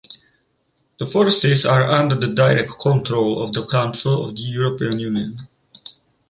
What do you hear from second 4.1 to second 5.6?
of the European Union.